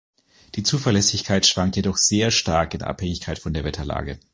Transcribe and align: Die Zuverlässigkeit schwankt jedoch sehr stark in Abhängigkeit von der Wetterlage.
Die 0.55 0.63
Zuverlässigkeit 0.63 1.45
schwankt 1.45 1.75
jedoch 1.75 1.97
sehr 1.97 2.31
stark 2.31 2.73
in 2.73 2.81
Abhängigkeit 2.81 3.37
von 3.37 3.53
der 3.53 3.63
Wetterlage. 3.63 4.17